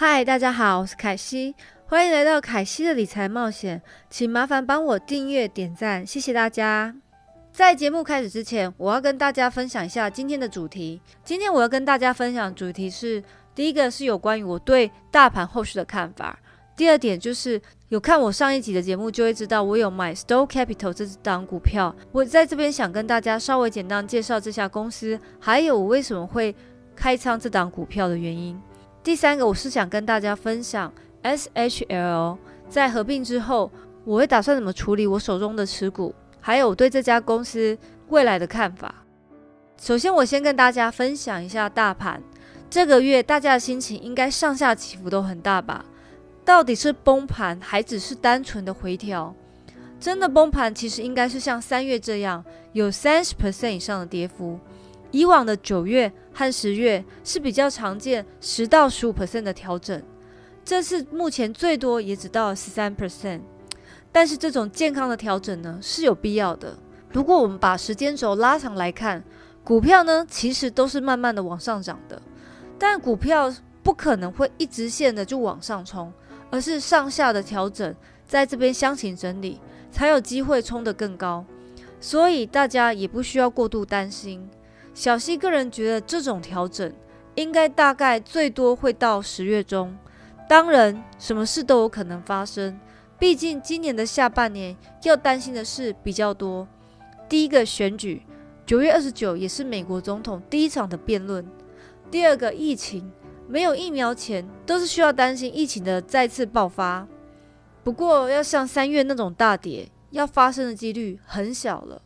[0.00, 6.94] 嗨，大家好，我是凯西，欢迎来到凯西的理财冒险，请麻烦帮我订阅、点赞，谢谢大家。
[7.50, 11.02] 在节目开始之前，我要跟大家分享一下今天的主题。
[11.24, 13.20] 今天我要跟大家分享的主题是：
[13.56, 16.32] 第一个是有关于我对大盘后续的看法；
[16.76, 21.92] 第二点就是有看我上一集的节目就会知道，我有买 Stow Capital 这档股票。
[22.12, 26.54] 我在这边想跟大家稍微简单介绍这家公司，还有我为什么会
[26.94, 28.56] 开仓这档股票的原因。
[29.02, 32.36] 第三个，我是想跟大家分享 SHL
[32.68, 33.70] 在合并之后，
[34.04, 38.94] 我会打算怎么处理我手中的持股，还有我对这家公司未来的看法。
[39.80, 42.22] 首先，我先跟大家分享一下大盘。
[42.68, 45.84] 这个月大家的心情应该上下起伏都很大吧？
[46.44, 49.34] 到底是崩盘，还只是单纯的回调？
[49.98, 54.58] 真的崩盘，其实应该是像三月这样，有三十 percent 以上的跌幅。
[55.10, 60.00] 以往的九月和十月是比较常见十到十五 percent 的调整，
[60.64, 63.40] 这次目前最多也只到十三 percent。
[64.12, 66.78] 但是这种健康的调整呢是有必要的。
[67.10, 69.24] 如果我们把时间轴拉长来看，
[69.64, 72.22] 股票呢其实都是慢慢的往上涨的，
[72.78, 76.12] 但股票不可能会一直线的就往上冲，
[76.52, 77.92] 而是上下的调整，
[78.28, 79.60] 在这边箱型整理
[79.90, 81.44] 才有机会冲得更高。
[82.00, 84.48] 所以大家也不需要过度担心。
[84.98, 86.92] 小西个人觉得，这种调整
[87.36, 89.96] 应该大概最多会到十月中。
[90.48, 92.76] 当然，什么事都有可能发生。
[93.16, 96.66] 毕竟今年的下半年要担心的事比较多。
[97.28, 98.24] 第一个选举，
[98.66, 101.46] 九月二十九也是美国总统第一场的辩论。
[102.10, 103.08] 第二个疫情，
[103.46, 107.06] 没有疫苗前都是需要担心疫情的再次爆发。
[107.84, 112.02] 不过，要像三月那种大跌要发生的几率很小了。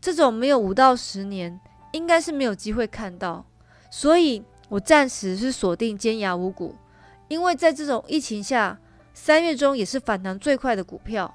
[0.00, 1.60] 这种没有五到十年。
[1.92, 3.44] 应该是没有机会看到，
[3.90, 6.74] 所以我暂时是锁定尖牙五股，
[7.28, 8.78] 因为在这种疫情下，
[9.14, 11.34] 三月中也是反弹最快的股票，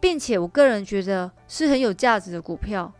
[0.00, 2.92] 并且我个人觉得是很有价值的股票。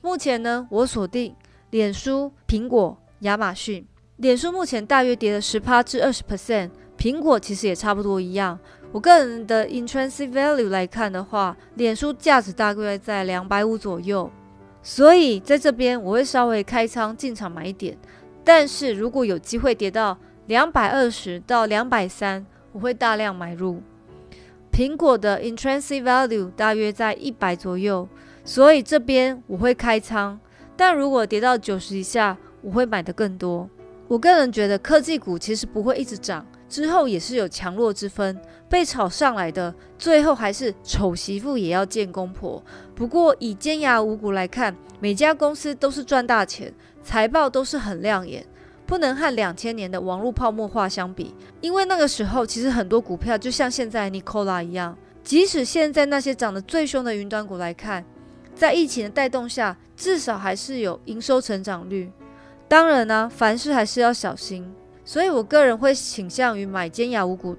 [0.00, 1.34] 目前呢，我锁定
[1.70, 3.86] 脸书、苹果、亚马逊。
[4.16, 8.58] 脸书目前大约跌了十趴至二十 percent，苹果其实也差不多一样。
[8.92, 14.30] 我个人的 intrinsic value 来看的话，脸书价值大概在两百五左右。
[14.82, 17.96] 所以在这边我会稍微开仓进场买一点，
[18.42, 23.82] 但是如果有机会跌到两百二十到两百三，我会大量买入。
[24.72, 28.08] 苹果的 intrinsic value 大约在一百左右，
[28.44, 30.40] 所以这边我会开仓。
[30.76, 33.68] 但如果跌到九十以下，我会买的更多。
[34.08, 36.46] 我个人觉得科技股其实不会一直涨。
[36.70, 42.62] 之后也是有强弱之分，被炒上来的，最后还是丑媳妇也要见公婆。
[42.94, 46.72] 不过以尖牙五股来看，每家公司都是赚大钱，
[47.02, 48.46] 财报都是很亮眼，
[48.86, 51.34] 不能和两千年的网络泡沫化相比。
[51.60, 58.04] 因为那个时候其实很多股票就像现在 Nikola 一样，即使现在那些涨得最凶的云端股来看，
[58.54, 62.12] 在疫情的带动下，至少还是有营收成长率。
[62.68, 64.72] 当然呢，凡事还是要小心。
[65.12, 67.56] 所以，我个人会倾向于买尖牙五股。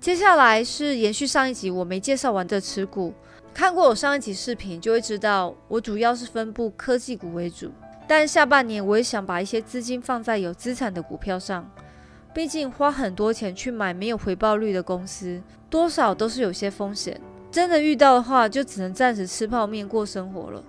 [0.00, 3.12] 接下来是延续上一集我没介绍完的持股。
[3.52, 7.70] 看过我上一集视频，就会知道我主要是分布科技股为主。
[8.08, 11.70] 但下半年我也想把一些资金放在有资产的股票上。
[12.32, 17.20] 毕竟花很多钱去买没有回报率的公司，多少都是有些风险。
[17.50, 20.64] 真的遇到的话，就只能暂时吃泡面过生活了。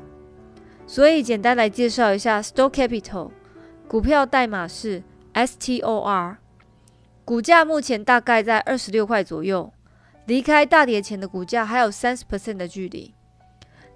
[0.86, 3.32] 所以，简单来介绍一下 Store Capital
[3.88, 5.02] 股票代码是。
[5.36, 6.38] STOR
[7.26, 9.74] 股价目前大概在二十六块左右，
[10.26, 13.14] 离开大跌前的股价还有三十 percent 的距离。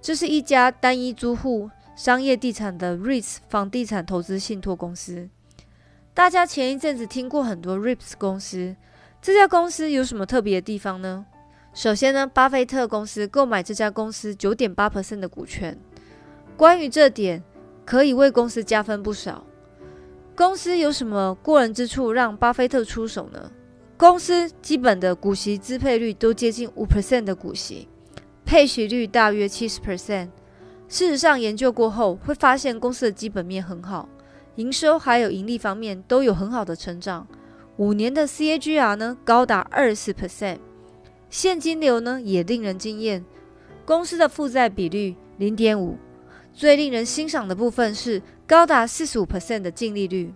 [0.02, 5.30] 这是一家单一租户商业地产的 REITs 房地产投资信托公司。
[6.12, 8.76] 大家前一阵子听过很多 REITs 公司，
[9.22, 11.24] 这家公司有什么特别的地方呢？
[11.72, 15.78] 首先呢，巴菲特公司购买这家公司九点八 percent 的股权，
[16.56, 17.42] 关于这点
[17.86, 19.46] 可以为公司加分不少。
[20.40, 23.52] 公司有什么过人之处让巴菲特出手呢？
[23.98, 27.86] 公司基本的股息支配率都接近五 percent 的股息，
[28.46, 30.30] 配息率大约七十 percent。
[30.88, 34.08] 事实上，研究过后会发现公司的基本面很好，
[34.54, 37.28] 营收还有盈利方面都有很好的成长。
[37.76, 40.56] 五年的 CAGR 呢高达二十四 percent，
[41.28, 43.22] 现金流呢也令人惊艳。
[43.84, 45.98] 公司的负债比率零点五。
[46.52, 50.32] 最令人欣赏的部分是高达四十五 percent 的净利率，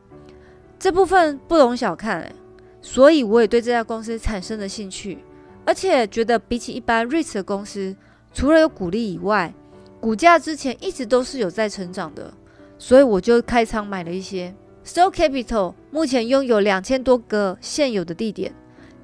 [0.79, 2.33] 这部分不容小看哎，
[2.81, 5.19] 所以我也对这家公司产生了兴趣，
[5.65, 7.95] 而且觉得比起一般 REITs 的公司，
[8.33, 9.53] 除了有股利以外，
[10.01, 12.33] 股价之前一直都是有在成长的，
[12.79, 14.55] 所以我就开仓买了一些。
[14.85, 18.55] So Capital 目前拥有两千多个现有的地点，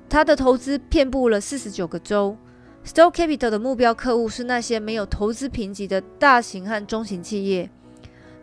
[0.08, 2.36] 它的投资遍布了四十九个州。
[2.84, 7.70] Stoke Capital 的目标客户是那些没有投资评级的大型和中型企业，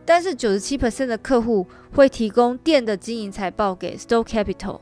[0.06, 4.80] 但是九十七 percent 的客户会提供店的经营财报给 Stoke Capital。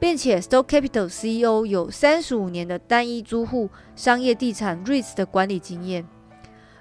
[0.00, 6.06] 并且，Stoke Capital CEO 有三十五年的单一租户商业地产 REITs 的管理经验，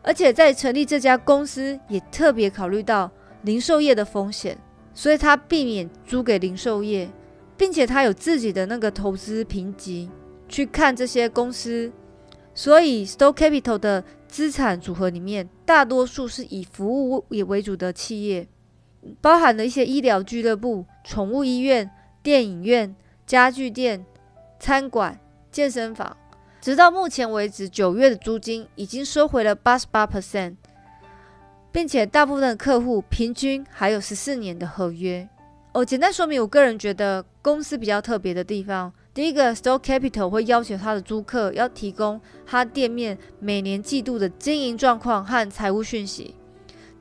[0.03, 3.09] 而且在成立这家公司也特别考虑到
[3.41, 4.55] 零售业的风险，
[4.93, 7.09] 所以他避免租给零售业，
[7.57, 10.11] 并且他有自己的那个投资评级
[10.47, 11.91] 去看这些公司，
[12.57, 18.47] 所以 Stoke Capital 的资产组合里面大多数是以服务业为主的企业，
[19.21, 21.89] 包含了一些医疗俱乐部、宠物医院、
[22.23, 22.95] 电影院。
[23.27, 24.05] 家具店、
[24.57, 25.19] 餐馆、
[25.51, 26.15] 健身房，
[26.61, 30.55] 直到目前为止，九月的租金已经收回了八十八 percent，
[31.69, 35.27] 并且大部分客户平均还有十四年的合约。
[35.73, 46.35] 哦，简单说明，我个人觉得公司比较特别的地方，第一个，Store Capital 会要求他的租客要提供他店面每年季度的经营状况和财务讯息。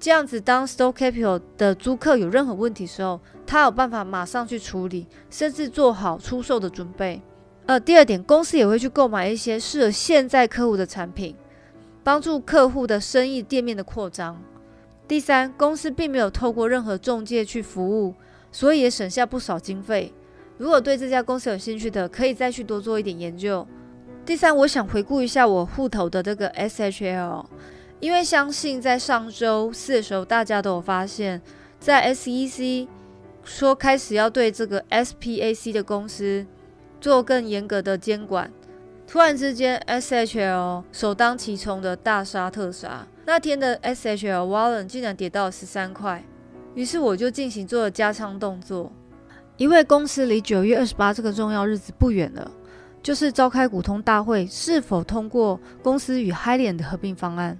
[0.00, 7.20] 这样子，当 Store Capital 的租客有任何问题的时候，他有办法马上去处理，甚至做好出售的准备。
[7.66, 11.36] 呃，第二点，公司也会去购买一些适合现在客户的产品，
[12.02, 14.42] 帮助客户的生意店面的扩张。
[15.06, 18.14] 第三，公司并没有透过任何中介去服务，
[18.50, 20.14] 所以也省下不少经费。
[20.58, 23.66] 如果对这家公司有兴趣的，可以再去多做一点研究。
[24.24, 27.44] 第三，我想回顾一下我户头的这个 SHL。
[27.98, 31.40] 因为相信在上周四的时候，大家都有发现，
[31.80, 32.86] 在 SEC
[33.42, 36.44] 说开始要对这个 SPAC 的公司
[37.00, 38.52] 做更严格的监管，
[39.06, 46.22] 突然之间 SHL 首当其冲的大杀特杀，那天的 SHL Wallen 竟然跌到十三块，
[46.74, 48.92] 于是我就进行做了加仓动作，
[49.56, 52.50] 因为公司离九月二十八这个重要日子不远了，
[53.02, 57.58] 就是召开股东大会，是否通过公司与 HiLand 的合并方案。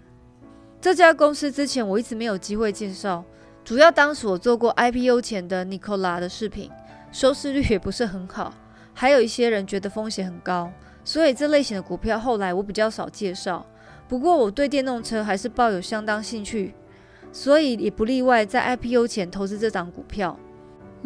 [0.81, 3.25] 这家公司之前我一直没有机会介绍，
[3.65, 6.71] 主要当时我做过 IPO 前的 Nicola 的视频，
[7.11, 8.53] 收视率也不是很好，
[8.93, 10.71] 还有一些人觉得风险很高，
[11.03, 13.65] 所以这类型的股票后来我比较少介绍。
[14.07, 16.75] 不过我对电动车还是抱有相当兴趣，
[17.33, 20.39] 所以也不例外在 IPO 前投资这档股票。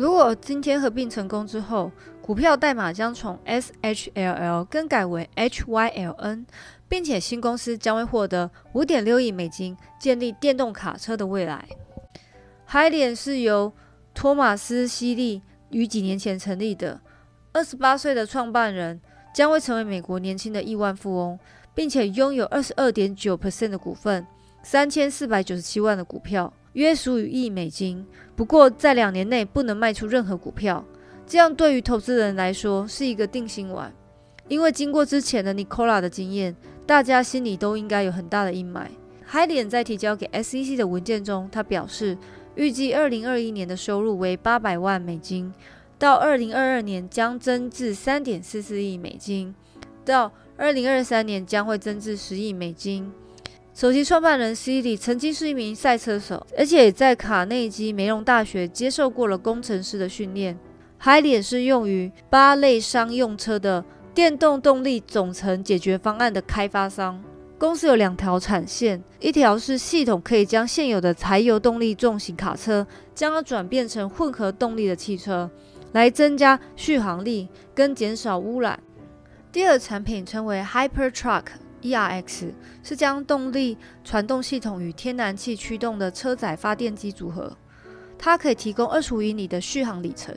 [0.01, 1.93] 如果今天合并成功之后，
[2.23, 6.47] 股票代码将从 SHLL 更改为 HYLN。
[6.89, 11.69] 并且新公司将会获得五点六亿美金，建立电动卡车的未来。
[12.65, 13.73] 海点是由
[14.13, 17.01] 托马斯·西利于几年前成立的，
[17.53, 19.01] 二十八岁的创办人
[19.33, 21.39] 将会成为美国年轻的亿万富翁，
[21.75, 24.27] 并且拥有二十二点九 percent 的股份，
[24.65, 28.07] 三千四百九十七万的股票，约属于亿美金。
[28.37, 30.85] 不过在两年内不能卖出任何股票，
[31.27, 33.93] 这样对于投资人来说是一个定心丸，
[34.49, 36.57] 因为经过之前的 Nicola 的经验。
[36.87, 38.81] 大家心里都应该有很大的阴霾。
[39.25, 42.19] 海脸在提交给 SEC 的文件中，他表示，
[42.57, 45.55] 预计二零二一年的收入为八百万美金，
[46.01, 49.55] 到二零二二年将增至三点四四亿美金，
[50.05, 53.13] 到二零二三年将会增至十亿美金。
[53.81, 60.55] 首席创办人 C D 曾经是一名赛车手，而且在卡内基梅隆大学接受过了工程师的训练。
[60.99, 63.83] 海脸是用于八类商用车的。
[64.13, 67.23] 电动动力总成解决方案的开发商
[67.57, 75.51] 公司有两条产线，一条是系统可以将现有的柴油动力重型卡车将它转变成混合动力的汽车，
[75.93, 78.79] 来增加续航力跟减少污染。
[79.51, 81.45] 第二产品称为 Hyper Truck
[81.83, 87.57] ERX，是将动力传动系统与天然气驱动的车载发电机组合，
[88.19, 90.35] 它可以提供二十五英里的续航里程。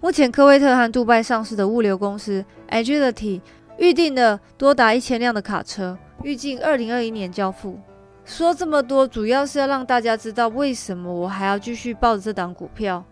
[0.00, 3.40] 目前，科威特和杜拜上市的物流公司 Agility
[3.78, 7.78] 预定了多达一千辆的卡车，预计二零二一年交付。
[8.26, 13.04] 说这么多，主要是要让大家知道为什么我还要继续抱着这档股票。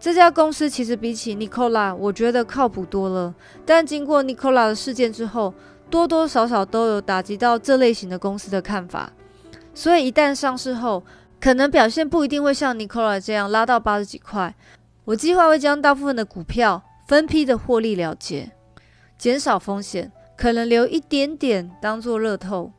[0.00, 3.34] 这家公司其实比起 Nicola，我觉得靠谱多了。
[3.66, 5.52] 但经过 Nicola 的事件之后，
[5.90, 9.12] 多多少少都有打击到这类型的公司的看法。
[9.74, 11.04] 所以一旦上市后，
[11.38, 14.54] 可能表现不一定会像 Nicola 这样拉到八十几块。
[15.04, 18.50] 我计划会将大部分的股票分批的获利了结，
[19.18, 22.72] 减少风险，可能留一点点当做乐透。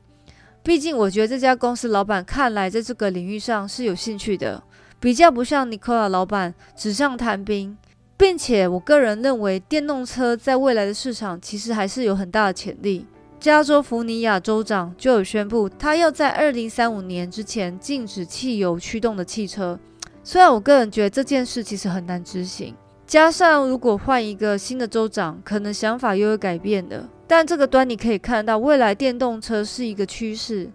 [0.63, 4.63] 毕竟我觉得这家公司老板看来在这个领域上是有兴趣的，
[5.01, 7.77] 比较不像尼科拉老板纸上谈兵。
[8.17, 13.08] 并且我个人认为，电动车在未来的市场其实还是有很大的潜力。
[13.39, 19.79] 加州福尼亚州长就有宣布，他要在二零三五年之前禁止汽油驱动的汽车。
[20.24, 22.75] 虽然我个人觉得这件事其实很难执行，
[23.08, 27.10] 加上如果换一个新的州长，可能想法又会改变的。
[27.25, 30.70] 但这个端你可以看到，未来电动车是一个趋势。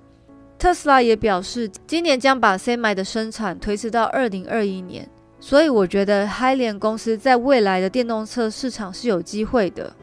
[0.58, 5.08] 特斯拉也表示，今年将把 Semi 的生产推迟到二零二一年。
[5.38, 9.94] 所以我觉得 h 联公司在未来的电动车市场是有机会的。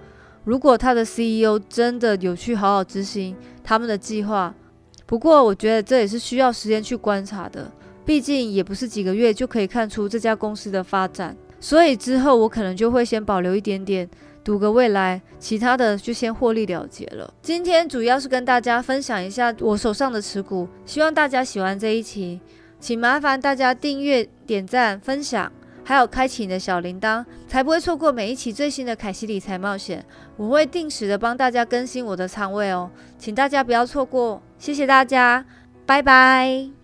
[0.45, 4.53] 如果他的 CEO 真的有去好好执行他们的计划，
[5.05, 7.69] 不过我觉得这也是需要时间去观察的，
[8.05, 11.35] 毕竟也不是几个月就可以看出这家公司的发展。
[11.59, 14.07] 所以之后我可能就会先保留一点点，
[14.43, 17.33] 赌个未来，其他的就先获利了结了。
[17.41, 22.39] 今天主要是跟大家分享一下我手上的持股，希望大家喜欢这一期。
[22.79, 25.49] 请麻烦大家订阅、点赞、分享，
[25.85, 30.05] 还有开启你的小铃铛，才不会错过每一期最新的凯西理财冒险。
[30.35, 34.41] 我会定时的帮大家更新我的仓位哦，请大家不要错过。
[34.59, 35.45] 谢谢大家，
[35.85, 36.82] 拜拜。